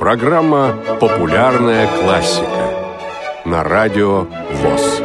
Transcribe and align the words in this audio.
Программа 0.00 0.74
«Популярная 1.00 1.86
классика» 1.86 2.64
на 3.44 3.62
радио 3.62 4.26
ВОЗ. 4.50 5.00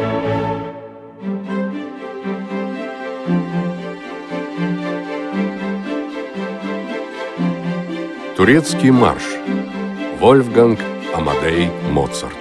Турецкий 8.36 8.90
марш. 8.90 9.22
Вольфганг 10.18 10.80
Амадей 11.14 11.70
Моцарт. 11.92 12.34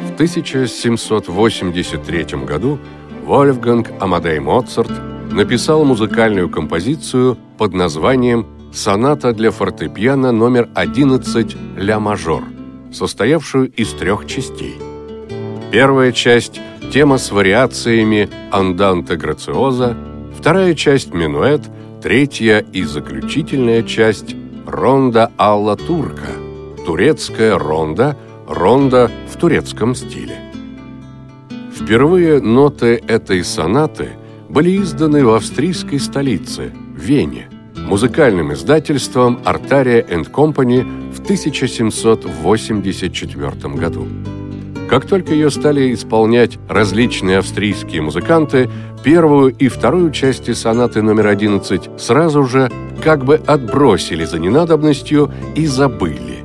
В 0.00 0.14
1783 0.14 2.24
году 2.44 2.80
Вольфганг 3.30 3.92
Амадей 4.00 4.40
Моцарт 4.40 4.90
написал 5.30 5.84
музыкальную 5.84 6.50
композицию 6.50 7.38
под 7.58 7.72
названием 7.74 8.44
«Соната 8.72 9.32
для 9.32 9.52
фортепиано 9.52 10.32
номер 10.32 10.68
11 10.74 11.56
ля 11.76 12.00
мажор», 12.00 12.42
состоявшую 12.92 13.70
из 13.70 13.90
трех 13.90 14.26
частей. 14.26 14.74
Первая 15.70 16.10
часть– 16.10 16.60
тема 16.92 17.18
с 17.18 17.30
вариациями 17.30 18.28
«Анданте 18.50 19.14
грациоза», 19.14 19.96
вторая 20.36 20.74
часть– 20.74 21.14
«Минуэт», 21.14 21.62
третья 22.02 22.58
и 22.72 22.82
заключительная 22.82 23.84
часть– 23.84 24.34
«Ронда 24.66 25.30
алла 25.38 25.76
турка», 25.76 26.32
турецкая 26.84 27.56
ронда, 27.56 28.16
ронда 28.48 29.08
в 29.32 29.36
турецком 29.36 29.94
стиле. 29.94 30.49
Впервые 31.80 32.40
ноты 32.40 33.02
этой 33.08 33.42
сонаты 33.42 34.10
были 34.48 34.80
изданы 34.82 35.24
в 35.24 35.34
австрийской 35.34 35.98
столице, 35.98 36.70
Вене, 36.94 37.48
музыкальным 37.74 38.52
издательством 38.52 39.40
Artaria 39.44 40.06
Company 40.30 40.86
в 41.12 41.20
1784 41.20 43.74
году. 43.74 44.06
Как 44.90 45.06
только 45.06 45.32
ее 45.32 45.50
стали 45.50 45.94
исполнять 45.94 46.58
различные 46.68 47.38
австрийские 47.38 48.02
музыканты, 48.02 48.68
первую 49.02 49.56
и 49.56 49.68
вторую 49.68 50.10
части 50.12 50.52
сонаты 50.52 51.00
номер 51.00 51.28
11 51.28 51.98
сразу 51.98 52.44
же 52.44 52.70
как 53.02 53.24
бы 53.24 53.36
отбросили 53.36 54.24
за 54.24 54.38
ненадобностью 54.38 55.32
и 55.56 55.64
забыли. 55.66 56.44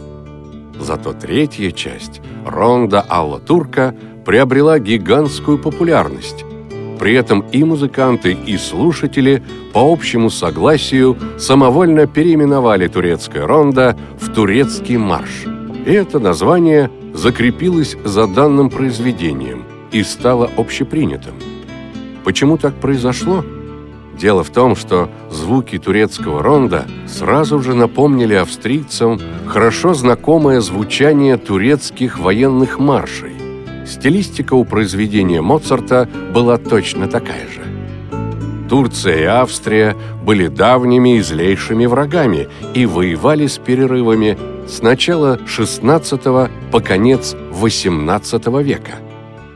Зато 0.80 1.11
третья 1.13 1.72
часть, 1.72 2.22
Ронда 2.45 3.03
Алла 3.09 3.39
Турка, 3.39 3.95
приобрела 4.26 4.80
гигантскую 4.80 5.58
популярность. 5.58 6.44
При 7.00 7.14
этом 7.14 7.42
и 7.52 7.64
музыканты, 7.64 8.38
и 8.45 8.58
слушатели 8.58 9.44
по 9.73 9.92
общему 9.92 10.30
согласию 10.30 11.18
самовольно 11.38 12.08
переименовали 12.08 12.88
турецкое 12.88 13.46
ронда 13.46 13.98
в 14.20 14.34
турецкий 14.34 14.98
марш. 14.98 15.46
И 15.86 15.92
это 15.92 16.20
название 16.20 16.90
закрепилось 17.14 17.96
за 18.03 18.28
данным 18.28 18.70
произведением 18.70 19.64
и 19.92 20.03
стало 20.03 20.50
общепринятым. 20.58 21.36
Почему 22.23 22.58
так 22.58 22.73
произошло? 22.76 23.44
Дело 24.18 24.44
в 24.44 24.50
том, 24.50 24.76
что 24.76 25.09
звуки 25.30 25.78
турецкого 25.78 26.42
ронда 26.42 26.86
сразу 27.08 27.59
же 27.59 27.73
напомнили 27.73 28.34
австрийцам 28.34 29.20
хорошо 29.46 29.94
знакомое 29.94 30.62
звучание 30.62 31.38
турецких 31.38 32.18
военных 32.20 32.80
маршей. 32.80 33.34
Стилистика 33.86 34.53
у 34.55 34.66
произведения 34.66 35.41
Моцарта 35.41 36.09
была 36.33 36.58
точно 36.58 37.08
такая 37.08 37.47
же. 37.47 37.61
Турция 38.69 39.17
и 39.19 39.23
Австрия 39.25 39.95
были 40.23 40.47
давними 40.47 41.17
и 41.17 41.22
злейшими 41.22 41.86
врагами 41.86 42.47
и 42.73 42.86
воевали 42.86 43.45
с 43.45 43.58
перерывами 43.59 44.38
с 44.67 44.81
начала 44.81 45.38
XVI 45.46 46.50
по 46.72 46.79
конец 46.79 47.35
XVIII 47.51 48.63
века. 48.63 48.94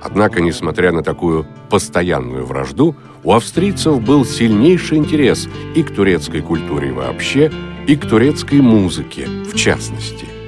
Однако, 0.02 0.42
несмотря 0.42 0.92
на 0.92 1.04
такую 1.04 1.46
постоянную 1.70 2.46
вражду, 2.46 2.96
у 3.24 3.34
австрийцев 3.34 4.02
был 4.02 4.26
сильнейший 4.26 5.00
интерес 5.00 5.50
и 5.76 5.84
к 5.84 5.94
турецкой 5.94 6.42
культуре 6.42 6.92
вообще, 6.92 7.52
и 7.88 7.96
к 7.96 8.08
турецкой 8.08 8.62
музыке 8.62 9.28
в 9.52 9.56
частности. 9.56 10.39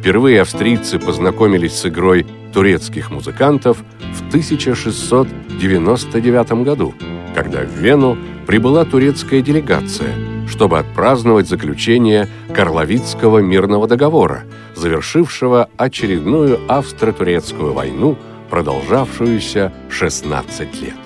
Впервые 0.00 0.40
австрийцы 0.40 0.98
познакомились 0.98 1.74
с 1.74 1.84
игрой 1.84 2.26
турецких 2.54 3.10
музыкантов 3.10 3.84
в 4.14 4.28
1699 4.28 6.52
году, 6.64 6.94
когда 7.34 7.60
в 7.60 7.68
Вену 7.68 8.16
прибыла 8.46 8.86
турецкая 8.86 9.42
делегация, 9.42 10.14
чтобы 10.48 10.78
отпраздновать 10.78 11.48
заключение 11.48 12.28
Карловицкого 12.54 13.40
мирного 13.40 13.86
договора, 13.86 14.44
завершившего 14.74 15.68
очередную 15.76 16.58
австро-турецкую 16.66 17.74
войну, 17.74 18.16
продолжавшуюся 18.48 19.70
16 19.90 20.80
лет. 20.80 20.96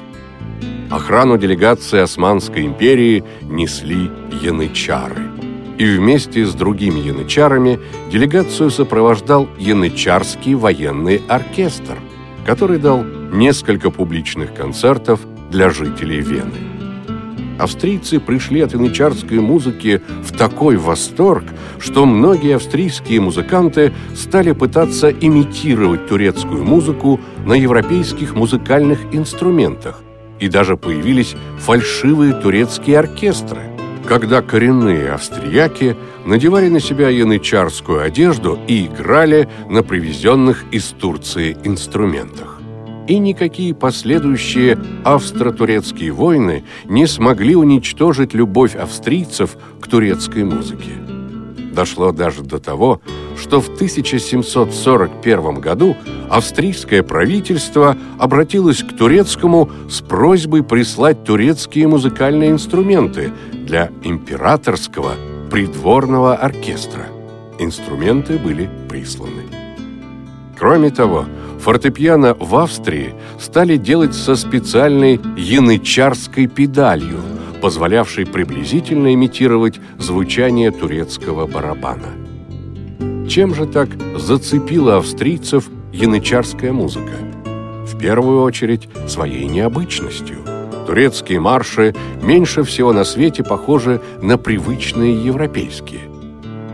Охрану 0.93 1.37
делегации 1.37 1.99
Османской 1.99 2.65
империи 2.65 3.25
несли 3.43 4.09
янычары– 4.41 5.24
и 5.79 5.87
вместе 5.87 6.47
с 6.47 6.55
другими 6.55 7.01
янычарами 7.01 7.81
делегацию 8.11 8.71
сопровождал 8.71 9.49
янычарский 9.59 10.55
военный 10.55 11.23
оркестр, 11.29 11.99
который 12.47 12.79
дал 12.79 13.03
несколько 13.33 13.91
публичных 13.91 14.55
концертов 14.55 15.21
для 15.51 15.71
жителей 15.71 16.21
Вены. 16.21 16.59
Австрийцы 17.59 18.19
пришли 18.19 18.61
от 18.63 18.73
янычарской 18.75 19.39
музыки 19.39 20.01
в 20.25 20.37
такой 20.37 20.77
восторг, 20.77 21.45
что 21.79 22.05
многие 22.05 22.57
австрийские 22.57 23.21
музыканты 23.21 23.93
стали 24.17 24.51
пытаться 24.51 25.11
имитировать 25.11 26.09
турецкую 26.09 26.65
музыку 26.65 27.21
на 27.47 27.55
европейских 27.55 28.35
музыкальных 28.35 28.99
инструментах, 29.13 30.01
и 30.41 30.49
даже 30.49 30.77
появились 30.77 31.37
фальшивые 31.59 32.35
турецкие 32.35 32.99
оркестры– 32.99 33.61
когда 34.07 34.43
коренные 34.43 35.11
австрияки 35.11 35.97
надевали 36.25 36.69
на 36.69 36.81
себя 36.81 37.09
янычарскую 37.09 38.03
одежду 38.03 38.59
и 38.67 38.87
играли 38.87 39.49
на 39.69 39.83
привезенных 39.83 40.65
из 40.71 40.87
Турции 40.89 41.57
инструментах. 41.65 42.61
И 43.07 43.19
никакие 43.19 43.75
последующие 43.75 44.79
австро-турецкие 45.05 46.13
войны 46.13 46.65
не 46.87 47.07
смогли 47.07 47.55
уничтожить 47.55 48.33
любовь 48.33 48.77
австрийцев 48.77 49.57
к 49.81 49.89
турецкой 49.89 50.45
музыке. 50.45 50.93
Дошло 51.75 52.13
даже 52.13 52.43
до 52.43 52.59
того, 52.59 53.01
что 53.37 53.61
в 53.61 53.69
1741 53.69 55.55
году 55.57 55.97
австрийское 56.31 57.03
правительство 57.03 57.97
обратилось 58.19 58.83
к 58.83 58.97
турецкому 58.97 59.69
с 59.91 60.01
просьбой 60.01 60.63
прислать 60.63 61.25
турецкие 61.25 61.89
музыкальные 61.89 62.53
инструменты 62.53 63.33
для 63.65 63.91
императорского 64.03 65.13
придворного 65.51 66.35
оркестра. 66.35 67.07
Инструменты 67.59 68.39
были 68.39 68.69
присланы. 68.89 69.43
Кроме 70.59 70.91
того, 70.91 71.27
фортепиано 71.61 72.35
в 72.35 72.57
Австрии 72.57 73.15
стали 73.39 73.77
делать 73.77 74.15
со 74.15 74.37
специальной 74.37 75.21
янычарской 75.37 76.47
педалью, 76.47 77.21
позволявшей 77.61 78.27
приблизительно 78.27 79.15
имитировать 79.15 79.81
звучание 79.99 80.71
турецкого 80.71 81.47
барабана. 81.47 82.13
Чем 83.29 83.55
же 83.55 83.67
так 83.67 83.89
зацепила 84.19 84.99
австрийцев 84.99 85.69
янычарская 85.93 86.73
музыка? 86.73 87.15
В 87.87 87.99
первую 87.99 88.43
очередь 88.43 88.89
своей 89.09 89.47
необычностью. 89.47 90.54
Турецкие 90.87 91.41
марши 91.41 91.95
меньше 92.23 92.63
всего 92.63 92.93
на 92.93 93.05
свете 93.05 93.43
похожи 93.43 94.01
на 94.21 94.37
привычные 94.37 95.15
европейские. 95.25 96.03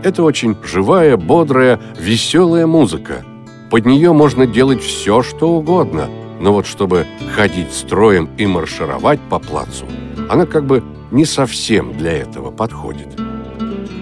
Это 0.03 0.23
очень 0.23 0.57
живая, 0.63 1.15
бодрая, 1.15 1.79
веселая 1.99 2.67
музыка. 2.67 3.23
Под 3.69 3.85
нее 3.85 4.11
можно 4.11 4.45
делать 4.45 4.81
все, 4.81 5.21
что 5.21 5.49
угодно, 5.49 6.09
но 6.39 6.53
вот 6.53 6.65
чтобы 6.65 7.05
ходить 7.35 7.71
строем 7.71 8.29
и 8.37 8.45
маршировать 8.47 9.19
по 9.29 9.39
плацу, 9.39 9.85
она 10.29 10.45
как 10.45 10.65
бы 10.65 10.83
не 11.11 11.25
совсем 11.25 11.93
для 11.93 12.13
этого 12.13 12.51
подходит. 12.51 13.07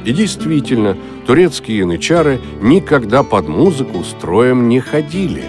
И 0.06 0.12
действительно, 0.14 0.98
турецкие 1.28 1.80
янычары 1.80 2.40
никогда 2.62 3.22
под 3.22 3.48
музыку 3.48 4.04
строем 4.04 4.70
не 4.70 4.80
ходили. 4.80 5.44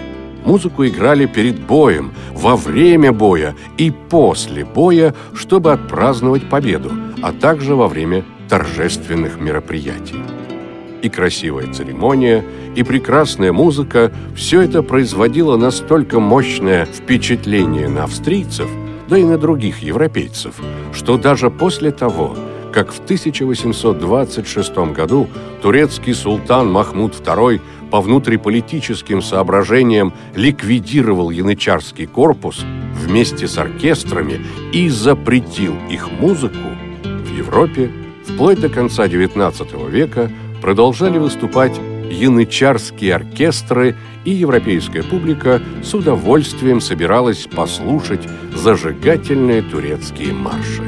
Музыку 0.45 0.85
играли 0.85 1.25
перед 1.25 1.59
боем, 1.59 2.11
во 2.33 2.55
время 2.55 3.11
боя 3.11 3.55
и 3.77 3.91
после 3.91 4.65
боя, 4.65 5.13
чтобы 5.33 5.71
отпраздновать 5.71 6.49
победу, 6.49 6.91
а 7.21 7.31
также 7.31 7.75
во 7.75 7.87
время 7.87 8.23
торжественных 8.49 9.39
мероприятий. 9.39 10.19
И 11.01 11.09
красивая 11.09 11.71
церемония, 11.73 12.43
и 12.75 12.83
прекрасная 12.83 13.51
музыка– 13.51 14.11
все 14.35 14.61
это 14.61 14.83
производило 14.83 15.57
настолько 15.57 16.19
мощное 16.19 16.85
впечатление 16.85 17.87
на 17.87 18.03
австрийцев– 18.03 18.69
да 19.11 19.17
и 19.17 19.25
на 19.25 19.37
других 19.37 19.79
европейцев, 19.79 20.55
что 20.93 21.17
даже 21.17 21.49
после 21.49 21.91
того, 21.91 22.33
как 22.71 22.93
в 22.93 22.99
1826 23.03 24.77
году 24.95 25.27
турецкий 25.61 26.13
султан 26.13 26.71
Махмуд 26.71 27.15
II 27.15 27.59
по 27.91 28.01
внутриполитическим 28.01 29.21
соображениям 29.21 30.13
ликвидировал 30.35 31.29
янычарский 31.29 32.07
корпус 32.07 32.65
вместе 32.95 33.47
с 33.47 33.57
оркестрами 33.57 34.39
и 34.71 34.89
запретил 34.89 35.75
их 35.89 36.09
музыку, 36.09 36.57
в 37.03 37.37
Европе 37.37 37.91
вплоть 38.25 38.59
до 38.61 38.69
конца 38.69 39.07
XIX 39.07 39.89
века 39.89 40.31
продолжали 40.61 41.17
выступать 41.17 41.77
янычарские 42.09 43.15
оркестры, 43.15 43.95
и 44.23 44.31
европейская 44.31 45.01
публика 45.01 45.61
с 45.83 45.93
удовольствием 45.93 46.79
собиралась 46.79 47.47
послушать 47.47 48.27
зажигательные 48.53 49.63
турецкие 49.63 50.33
марши. 50.33 50.83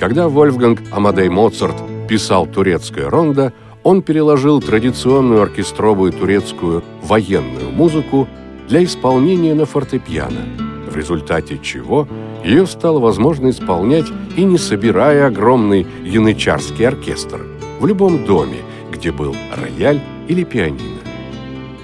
Когда 0.00 0.28
Вольфганг 0.28 0.80
Амадей 0.90 1.28
Моцарт 1.28 1.76
писал 2.08 2.46
турецкое 2.46 3.10
рондо, 3.10 3.52
он 3.82 4.02
переложил 4.02 4.60
традиционную 4.60 5.42
оркестровую 5.42 6.12
турецкую 6.12 6.84
военную 7.02 7.70
музыку 7.70 8.28
для 8.68 8.84
исполнения 8.84 9.54
на 9.54 9.66
фортепиано, 9.66 10.46
в 10.88 10.96
результате 10.96 11.58
чего 11.58 12.08
ее 12.44 12.66
стало 12.66 13.00
возможно 13.00 13.50
исполнять 13.50 14.06
и 14.36 14.44
не 14.44 14.58
собирая 14.58 15.26
огромный 15.26 15.86
янычарский 16.04 16.86
оркестр 16.86 17.46
в 17.80 17.86
любом 17.86 18.24
доме, 18.24 18.58
где 18.92 19.10
был 19.10 19.34
рояль 19.56 20.00
или 20.28 20.44
пианино. 20.44 21.00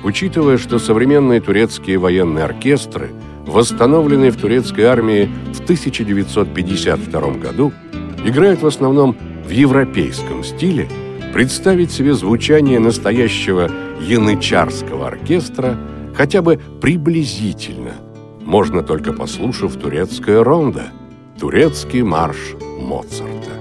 Учитывая, 0.04 0.58
что 0.58 0.78
современные 0.78 1.40
турецкие 1.40 1.98
военные 1.98 2.44
оркестры, 2.44 3.10
восстановленные 3.46 4.30
в 4.30 4.36
турецкой 4.36 4.82
армии 4.82 5.28
в 5.52 5.60
1952 5.60 7.20
году, 7.32 7.72
играют 8.24 8.62
в 8.62 8.66
основном 8.66 9.16
в 9.44 9.50
европейском 9.50 10.44
стиле, 10.44 10.88
представить 11.38 11.92
себе 11.92 12.14
звучание 12.14 12.80
настоящего 12.80 13.70
янычарского 14.00 15.06
оркестра 15.06 15.78
хотя 16.16 16.42
бы 16.42 16.58
приблизительно 16.80 17.92
можно 18.40 18.82
только 18.82 19.12
послушав 19.12 19.76
турецкое 19.76 20.42
рондо, 20.42 20.86
турецкий 21.38 22.02
марш 22.02 22.56
Моцарта. 22.80 23.52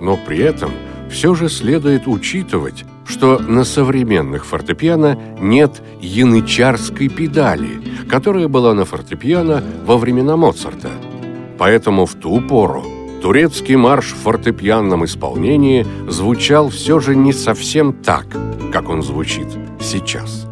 Но 0.00 0.18
при 0.26 0.38
этом 0.38 0.72
все 1.08 1.36
же 1.36 1.48
следует 1.48 2.08
учитывать, 2.08 2.84
что 3.06 3.38
на 3.38 3.62
современных 3.62 4.44
фортепиано 4.44 5.16
нет 5.40 5.82
янычарской 6.00 7.08
педали, 7.08 7.80
которая 8.10 8.48
была 8.48 8.74
на 8.74 8.84
фортепиано 8.84 9.62
во 9.86 9.98
времена 9.98 10.36
Моцарта. 10.36 10.90
Поэтому 11.58 12.06
в 12.06 12.14
ту 12.14 12.40
пору 12.40 12.82
турецкий 13.24 13.76
марш 13.76 14.12
в 14.12 14.16
фортепианном 14.16 15.06
исполнении 15.06 15.86
звучал 16.06 16.68
все 16.68 17.00
же 17.00 17.16
не 17.16 17.32
совсем 17.32 17.94
так, 17.94 18.26
как 18.70 18.90
он 18.90 19.02
звучит 19.02 19.46
сейчас. 19.80 20.46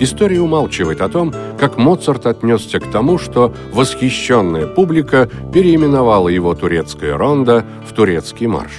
История 0.00 0.40
умалчивает 0.40 1.02
о 1.02 1.10
том, 1.10 1.34
как 1.58 1.76
Моцарт 1.76 2.24
отнесся 2.24 2.80
к 2.80 2.90
тому, 2.90 3.18
что 3.18 3.52
восхищенная 3.74 4.66
публика 4.66 5.28
переименовала 5.52 6.30
его 6.30 6.54
турецкое 6.54 7.14
рондо 7.18 7.62
в 7.86 7.92
турецкий 7.92 8.46
марш. 8.46 8.72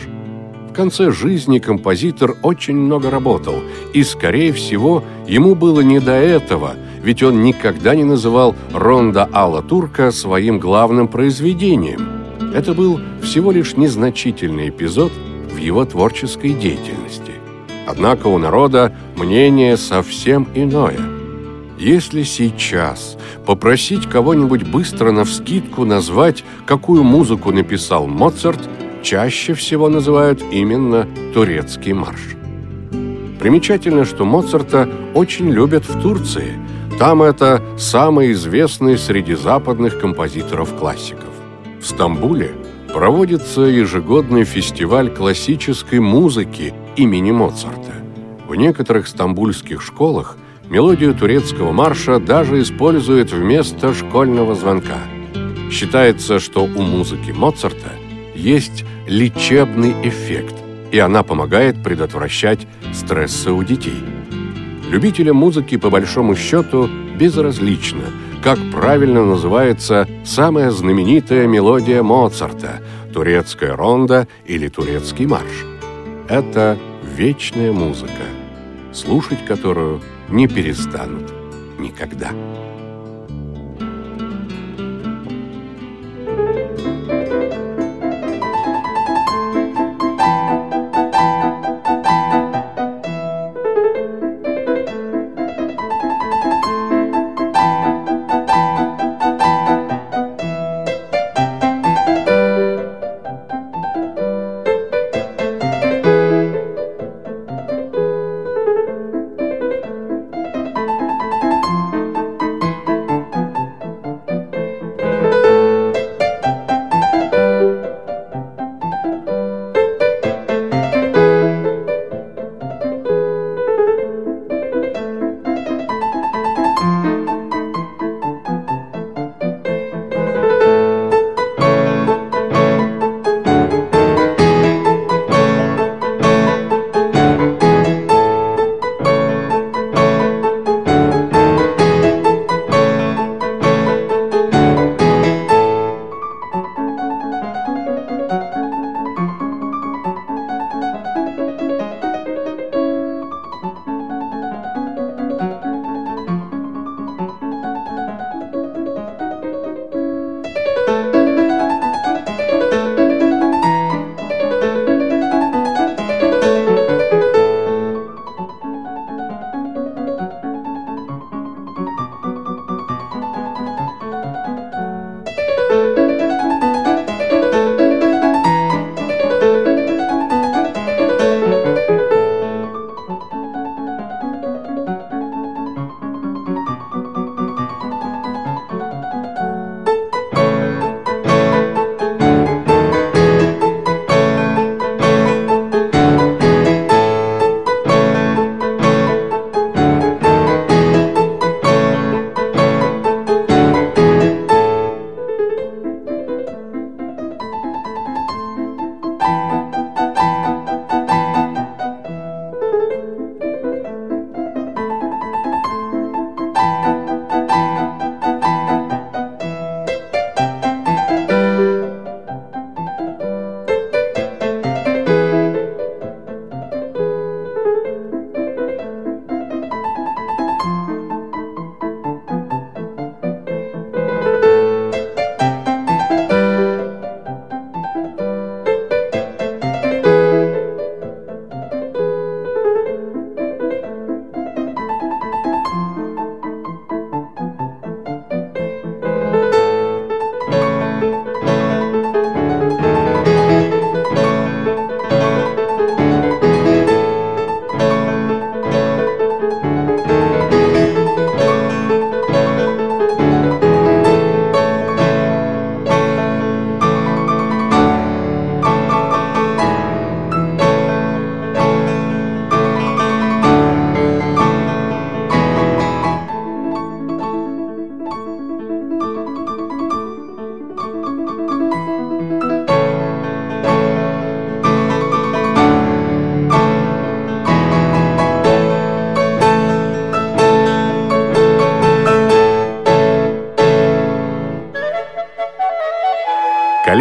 В 0.71 0.73
конце 0.73 1.11
жизни 1.11 1.59
композитор 1.59 2.35
очень 2.41 2.77
много 2.77 3.11
работал, 3.11 3.57
и, 3.93 4.03
скорее 4.03 4.51
всего, 4.53 5.03
ему 5.27 5.53
было 5.53 5.81
не 5.81 6.00
до 6.00 6.13
этого, 6.13 6.73
ведь 7.03 7.21
он 7.21 7.43
никогда 7.43 7.93
не 7.93 8.05
называл 8.05 8.55
рондо 8.73 9.29
Алла 9.31 9.61
Турка 9.61 10.09
своим 10.09 10.57
главным 10.57 11.07
произведением– 11.07 12.07
это 12.53 12.73
был 12.73 12.99
всего 13.21 13.51
лишь 13.51 13.75
незначительный 13.75 14.69
эпизод 14.69 15.11
в 15.51 15.57
его 15.57 15.85
творческой 15.85 16.53
деятельности. 16.53 17.31
Однако 17.88 18.27
у 18.27 18.38
народа 18.38 18.94
мнение 19.15 19.77
совсем 19.77 20.47
иное. 20.53 20.99
Если 21.79 22.23
сейчас 22.23 23.17
попросить 23.45 24.07
кого-нибудь 24.07 24.63
быстро 24.63 25.11
навскидку 25.11 25.85
назвать, 25.85 26.44
какую 26.65 27.03
музыку 27.03 27.51
написал 27.51 28.07
Моцарт, 28.07 28.59
чаще 29.03 29.53
всего 29.53 29.88
называют 29.88 30.43
именно 30.51 31.07
турецкий 31.33 31.93
марш. 31.93 32.35
Примечательно, 33.39 34.05
что 34.05 34.25
Моцарта 34.25 34.89
очень 35.13 35.51
любят 35.51 35.88
в 35.88 36.01
Турции. 36.01 36.53
Там 36.97 37.21
это 37.21 37.61
самый 37.77 38.31
известный 38.31 38.97
среди 38.97 39.35
западных 39.35 40.00
композиторов-классиков. 40.00 41.37
В 41.79 41.85
Стамбуле 41.85 42.51
проводится 42.91 43.62
ежегодный 43.62 44.44
фестиваль 44.44 45.09
классической 45.09 46.00
музыки 46.00 46.74
имени 46.95 47.31
Моцарта. 47.31 47.94
В 48.47 48.56
некоторых 48.56 49.07
стамбульских 49.07 49.81
школах 49.81 50.38
мелодию 50.69 51.13
турецкого 51.13 51.71
марша 51.71 52.19
даже 52.19 52.62
используют 52.62 53.31
вместо 53.31 53.94
школьного 53.94 54.56
звонка. 54.56 54.97
Считается, 55.71 56.39
что 56.39 56.63
у 56.63 56.81
музыки 56.81 57.31
Моцарта 57.31 57.91
есть 58.33 58.83
лечебный 59.07 59.94
эффект, 60.03 60.56
и 60.91 60.97
она 60.97 61.21
помогает 61.21 61.83
предотвращать 61.83 62.68
стрессы 62.94 63.51
у 63.51 63.63
детей. 63.63 64.03
Любителям 64.89 65.35
музыки, 65.35 65.77
по 65.77 65.89
большому 65.89 66.35
счету, 66.35 66.89
безразлично– 67.19 68.06
как 68.47 68.59
правильно 68.71 69.25
называется 69.25 70.07
самая 70.23 70.71
знаменитая 70.71 71.47
мелодия 71.47 72.01
Моцарта– 72.01 72.81
турецкая 73.13 73.75
ронда 73.75 74.25
или 74.45 74.69
турецкий 74.69 75.25
марш. 75.25 75.65
Это 76.29 76.77
вечная 77.03 77.73
музыка, 77.73 78.23
слушать 78.94 79.45
которую 79.45 80.01
не 80.29 80.47
перестанут 80.47 81.29
никогда. 81.77 82.29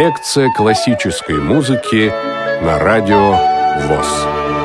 Коллекция 0.07 0.49
классической 0.51 1.35
музыки 1.35 2.09
на 2.63 2.79
радио 2.79 3.31
ВОЗ. 3.89 4.56